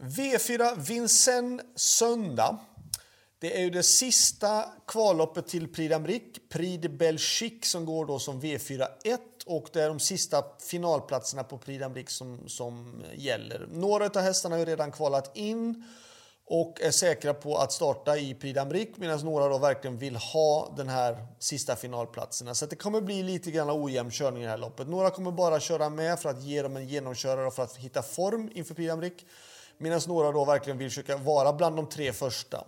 V4 0.00 0.76
Vincennes 0.76 1.62
söndag. 1.74 2.58
Det 3.38 3.58
är 3.58 3.60
ju 3.60 3.70
det 3.70 3.82
sista 3.82 4.64
kvalloppet 4.86 5.48
till 5.48 5.68
Prix 5.68 5.94
d'Amérique, 5.94 6.38
Prix 6.48 6.82
de 6.82 6.88
Belgique 6.88 7.66
som 7.66 7.84
går 7.84 8.06
då 8.06 8.18
som 8.18 8.42
V4 8.42 8.86
1 9.04 9.20
och 9.46 9.68
det 9.72 9.82
är 9.82 9.88
de 9.88 10.00
sista 10.00 10.44
finalplatserna 10.60 11.44
på 11.44 11.58
Prix 11.58 11.84
d'Amérique 11.84 12.10
som, 12.10 12.48
som 12.48 13.02
gäller. 13.14 13.68
Några 13.70 14.06
av 14.06 14.18
hästarna 14.18 14.54
har 14.54 14.60
ju 14.60 14.64
redan 14.64 14.92
kvalat 14.92 15.36
in 15.36 15.84
och 16.46 16.80
är 16.80 16.90
säkra 16.90 17.34
på 17.34 17.56
att 17.56 17.72
starta 17.72 18.16
i 18.16 18.34
Prix 18.34 18.58
d'Amérique 18.58 18.94
medan 18.96 19.20
några 19.20 19.48
då 19.48 19.58
verkligen 19.58 19.98
vill 19.98 20.16
ha 20.16 20.74
den 20.76 20.88
här 20.88 21.26
sista 21.38 21.76
finalplatserna. 21.76 22.54
Så 22.54 22.66
det 22.66 22.76
kommer 22.76 23.00
bli 23.00 23.22
lite 23.22 23.50
grann 23.50 23.70
ojämn 23.70 24.10
körning 24.10 24.42
i 24.42 24.44
det 24.44 24.50
här 24.50 24.58
loppet. 24.58 24.88
Några 24.88 25.10
kommer 25.10 25.30
bara 25.30 25.60
köra 25.60 25.88
med 25.88 26.20
för 26.20 26.28
att 26.28 26.42
ge 26.42 26.62
dem 26.62 26.76
en 26.76 26.88
genomkörare 26.88 27.46
och 27.46 27.54
för 27.54 27.62
att 27.62 27.76
hitta 27.76 28.02
form 28.02 28.50
inför 28.54 28.74
Prix 28.74 28.92
d'Amérique 28.92 29.24
medan 29.78 30.00
några 30.06 30.32
då 30.32 30.44
verkligen 30.44 30.78
vill 30.78 30.88
försöka 30.88 31.16
vara 31.16 31.52
bland 31.52 31.76
de 31.76 31.88
tre 31.88 32.12
första. 32.12 32.64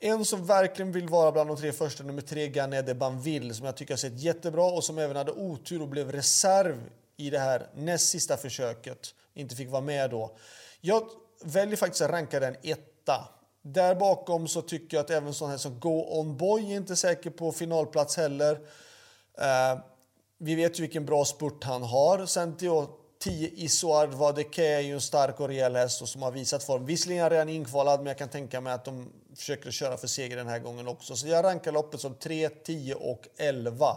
En 0.00 0.24
som 0.24 0.46
verkligen 0.46 0.92
vill 0.92 1.08
vara 1.08 1.32
bland 1.32 1.50
de 1.50 1.56
tre 1.56 1.72
första, 1.72 2.04
nummer 2.04 2.22
tre, 2.22 2.48
Ganet 2.48 2.86
de 2.86 2.94
Banville, 2.94 3.54
som 3.54 3.66
jag 3.66 3.76
tycker 3.76 3.92
har 3.92 3.98
sett 3.98 4.20
jättebra 4.20 4.64
och 4.64 4.84
som 4.84 4.98
även 4.98 5.16
hade 5.16 5.32
otur 5.32 5.82
och 5.82 5.88
blev 5.88 6.12
reserv 6.12 6.90
i 7.16 7.30
det 7.30 7.38
här 7.38 7.70
näst 7.74 8.08
sista 8.08 8.36
försöket. 8.36 9.14
Inte 9.34 9.56
fick 9.56 9.70
vara 9.70 9.82
med 9.82 10.10
då. 10.10 10.36
Jag 10.80 11.08
väljer 11.44 11.76
faktiskt 11.76 12.02
att 12.02 12.10
ranka 12.10 12.40
den 12.40 12.56
etta. 12.62 13.28
Där 13.62 13.94
bakom 13.94 14.48
så 14.48 14.62
tycker 14.62 14.96
jag 14.96 15.04
att 15.04 15.10
även 15.10 15.34
sån 15.34 15.50
här 15.50 15.56
som 15.56 15.80
Go 15.80 16.04
On 16.20 16.36
Boy 16.36 16.72
är 16.72 16.76
inte 16.76 16.96
säker 16.96 17.30
på 17.30 17.52
finalplats 17.52 18.16
heller. 18.16 18.52
Uh, 18.54 19.80
vi 20.38 20.54
vet 20.54 20.78
ju 20.78 20.82
vilken 20.82 21.06
bra 21.06 21.24
spurt 21.24 21.64
han 21.64 21.82
har. 21.82 22.26
Sen 22.26 22.56
till 22.56 22.70
10 23.18 23.50
Isoard 23.54 24.08
Vadeke 24.08 24.64
är 24.64 24.80
ju 24.80 24.94
en 24.94 25.00
stark 25.00 25.40
och 25.40 25.48
rejäl 25.48 25.76
häst 25.76 26.08
som 26.08 26.22
har 26.22 26.30
visat 26.30 26.64
form. 26.64 26.86
Visserligen 26.86 27.18
är 27.18 27.22
han 27.22 27.30
redan 27.30 27.48
inkvalad, 27.48 28.00
men 28.00 28.06
jag 28.06 28.18
kan 28.18 28.28
tänka 28.28 28.60
mig 28.60 28.72
att 28.72 28.84
de 28.84 29.12
försöker 29.36 29.70
köra 29.70 29.96
för 29.96 30.06
seger 30.06 30.36
den 30.36 30.48
här 30.48 30.58
gången 30.58 30.88
också. 30.88 31.16
Så 31.16 31.28
jag 31.28 31.44
rankar 31.44 31.72
loppet 31.72 32.00
som 32.00 32.14
3, 32.14 32.48
10 32.48 32.94
och 32.94 33.28
11. 33.36 33.96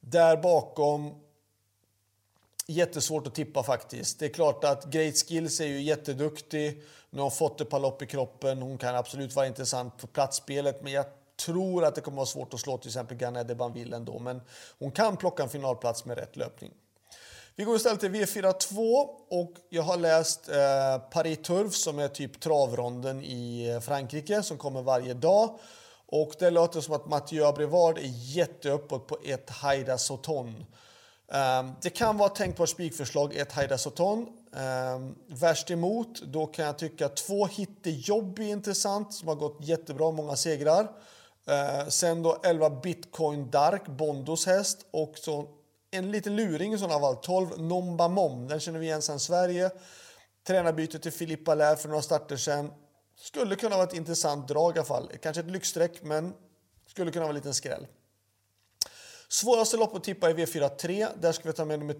Där 0.00 0.36
bakom 0.36 1.14
jättesvårt 2.66 3.26
att 3.26 3.34
tippa 3.34 3.62
faktiskt. 3.62 4.18
Det 4.18 4.26
är 4.26 4.30
klart 4.30 4.64
att 4.64 4.84
Great 4.84 5.14
Skills 5.16 5.60
är 5.60 5.66
ju 5.66 5.80
jätteduktig. 5.80 6.82
Nu 7.10 7.18
har 7.18 7.22
hon 7.22 7.30
fått 7.30 7.60
ett 7.60 7.70
par 7.70 7.80
lopp 7.80 8.02
i 8.02 8.06
kroppen. 8.06 8.62
Hon 8.62 8.78
kan 8.78 8.96
absolut 8.96 9.36
vara 9.36 9.46
intressant 9.46 9.98
på 9.98 10.06
platsspelet, 10.06 10.82
men 10.82 10.92
jag 10.92 11.06
tror 11.46 11.84
att 11.84 11.94
det 11.94 12.00
kommer 12.00 12.16
vara 12.16 12.26
svårt 12.26 12.54
att 12.54 12.60
slå 12.60 12.78
till 12.78 12.88
exempel 12.88 13.16
Ganede 13.16 13.54
Banville 13.54 13.96
ändå. 13.96 14.18
Men 14.18 14.40
hon 14.78 14.90
kan 14.90 15.16
plocka 15.16 15.42
en 15.42 15.48
finalplats 15.48 16.04
med 16.04 16.18
rätt 16.18 16.36
löpning. 16.36 16.72
Vi 17.58 17.64
går 17.64 17.76
istället 17.76 18.00
till 18.00 18.10
V42 18.14 19.08
och 19.28 19.52
jag 19.68 19.82
har 19.82 19.96
läst 19.96 20.48
eh, 20.48 20.98
Paris 21.10 21.38
Turf 21.42 21.74
som 21.74 21.98
är 21.98 22.08
typ 22.08 22.40
travronden 22.40 23.24
i 23.24 23.68
eh, 23.68 23.80
Frankrike 23.80 24.42
som 24.42 24.58
kommer 24.58 24.82
varje 24.82 25.14
dag. 25.14 25.58
Och 26.06 26.32
det 26.38 26.50
låter 26.50 26.80
som 26.80 26.94
att 26.94 27.06
Mathieu 27.06 27.44
Abrevard 27.44 27.98
är 27.98 28.34
jätteuppåt 28.36 29.06
på 29.06 29.18
ett 29.24 29.50
Haida 29.50 29.98
Soton. 29.98 30.46
Um, 30.46 30.64
ehm, 31.32 31.72
det 31.82 31.90
kan 31.90 32.18
vara 32.18 32.28
tänkt 32.28 32.56
på 32.56 32.66
spikförslag, 32.66 33.36
ett 33.36 33.52
Haida 33.52 33.78
Soton. 33.78 34.18
Um, 34.18 34.62
ehm, 34.62 35.14
värst 35.26 35.70
emot, 35.70 36.22
då 36.22 36.46
kan 36.46 36.64
jag 36.64 36.78
tycka 36.78 37.06
att 37.06 37.16
två 37.16 37.46
Hittejobb 37.46 38.38
är 38.38 38.42
intressant 38.42 39.14
som 39.14 39.28
har 39.28 39.34
gått 39.34 39.56
jättebra, 39.60 40.10
många 40.10 40.36
segrar. 40.36 40.82
Uh, 40.82 41.88
sen 41.88 42.22
då 42.22 42.40
11 42.44 42.70
Bitcoin 42.70 43.50
Dark, 43.50 43.86
Bondos 43.86 44.46
häst 44.46 44.86
och 44.90 45.12
så 45.16 45.48
en 45.90 46.10
liten 46.10 46.36
luring 46.36 46.74
i 46.74 46.78
sådana 46.78 47.00
fall. 47.00 47.16
12 47.16 47.60
Nomba 47.60 48.08
Mom, 48.08 48.48
den 48.48 48.60
känner 48.60 48.78
vi 48.78 48.86
igen 48.86 49.02
sedan 49.02 49.20
Sverige. 49.20 49.70
Tränarbyte 50.46 50.98
till 50.98 51.12
Filippa 51.12 51.54
Lär 51.54 51.76
för 51.76 51.88
några 51.88 52.02
starter 52.02 52.36
sedan. 52.36 52.72
Skulle 53.16 53.56
kunna 53.56 53.76
vara 53.76 53.86
ett 53.86 53.94
intressant 53.94 54.48
drag 54.48 54.76
i 54.76 54.78
alla 54.78 54.86
fall. 54.86 55.10
Kanske 55.22 55.40
ett 55.40 55.50
lyxstreck, 55.50 56.02
men 56.02 56.34
skulle 56.86 57.10
kunna 57.10 57.24
vara 57.24 57.30
en 57.30 57.36
liten 57.36 57.54
skräll. 57.54 57.86
Svåraste 59.28 59.76
lopp 59.76 59.94
att 59.94 60.04
tippa 60.04 60.30
är 60.30 60.34
V4-3. 60.34 61.08
Där 61.20 61.32
ska 61.32 61.48
vi 61.48 61.52
ta 61.52 61.64
med 61.64 61.78
nummer... 61.78 61.96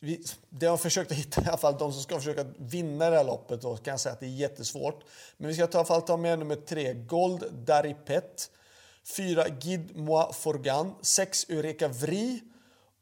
Vi, 0.00 0.24
det 0.48 0.66
har 0.66 0.76
försökt 0.76 1.10
att 1.10 1.16
hitta 1.16 1.42
i 1.42 1.48
alla 1.48 1.56
fall 1.56 1.78
de 1.78 1.92
som 1.92 2.02
ska 2.02 2.16
försöka 2.16 2.44
vinna 2.58 3.10
det 3.10 3.16
här 3.16 3.24
loppet. 3.24 3.62
Då 3.62 3.76
kan 3.76 3.90
jag 3.90 4.00
säga 4.00 4.12
att 4.12 4.20
det 4.20 4.26
är 4.26 4.30
jättesvårt. 4.30 5.04
Men 5.36 5.48
vi 5.48 5.54
ska 5.54 5.62
i 5.62 5.68
alla 5.72 5.84
fall 5.84 6.02
ta 6.02 6.16
med 6.16 6.38
nummer 6.38 6.56
3, 6.56 6.94
Gold 6.94 7.52
Daripet. 7.52 8.50
4, 9.16 9.48
Guide 9.48 9.96
Moi 9.96 10.32
Forgan. 10.32 10.94
6, 11.02 11.44
Eureka 11.48 11.88
Vri. 11.88 12.40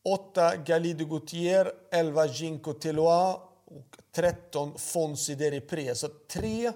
8 0.04 0.56
Galido 0.56 1.04
Gautier, 1.04 1.72
11 1.90 2.26
Ginko 2.26 2.72
Teloa 2.72 3.34
och 3.64 3.96
13 4.14 4.78
Fonsi 4.78 5.34
Deripre. 5.34 5.94
Så 5.94 6.08
3, 6.32 6.72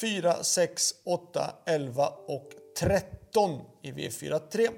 4, 0.00 0.44
6, 0.44 0.94
8, 1.04 1.54
11 1.66 2.08
och 2.08 2.50
13 2.78 3.60
i 3.82 3.92
V4-3. 3.92 4.68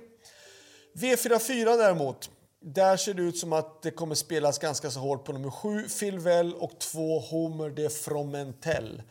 V4-4 0.95 1.77
däremot, 1.77 2.31
där 2.61 2.97
ser 2.97 3.15
det 3.15 3.23
ut 3.23 3.39
som 3.39 3.53
att 3.53 3.83
det 3.83 3.91
kommer 3.91 4.15
spelas 4.15 4.59
ganska 4.59 4.91
så 4.91 5.01
hårt 5.01 5.25
på 5.25 5.33
nummer 5.33 5.51
7 5.51 5.89
Filvel 5.89 6.55
och 6.55 6.79
2 6.79 7.19
Homer 7.19 7.71
de 7.71 7.89
Fromentel. 7.89 9.03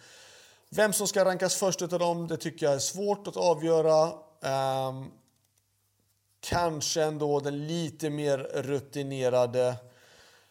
Vem 0.69 0.93
som 0.93 1.07
ska 1.07 1.25
rankas 1.25 1.55
först 1.55 1.81
av 1.81 1.89
dem, 1.89 2.27
det 2.27 2.37
tycker 2.37 2.65
jag 2.65 2.75
är 2.75 2.79
svårt 2.79 3.27
att 3.27 3.37
avgöra. 3.37 4.11
Um, 4.89 5.11
kanske 6.41 7.03
ändå 7.03 7.39
den 7.39 7.67
lite 7.67 8.09
mer 8.09 8.37
rutinerade 8.53 9.75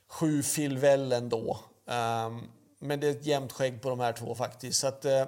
sju 0.09 0.43
Filvel 0.43 1.13
ändå. 1.13 1.59
Um, 1.85 1.95
ehm, 1.95 2.51
men 2.79 3.01
det 3.01 3.07
är 3.07 3.11
ett 3.11 3.27
jämnt 3.27 3.53
skägg 3.53 3.83
på 3.83 3.89
de 3.89 4.01
här 4.01 4.13
två 4.13 4.35
faktiskt. 4.35 4.81
Så 4.81 4.87
att, 4.87 5.05
eh, 5.05 5.25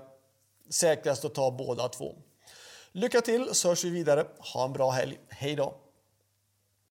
säkrast 0.71 1.25
att 1.25 1.35
ta 1.35 1.51
båda 1.51 1.89
två. 1.89 2.15
Lycka 2.93 3.21
till 3.21 3.55
så 3.55 3.69
hörs 3.69 3.85
vi 3.85 3.91
vidare. 3.91 4.27
Ha 4.39 4.65
en 4.65 4.73
bra 4.73 4.91
helg. 4.91 5.19
Hej 5.29 5.57
då! 5.57 5.82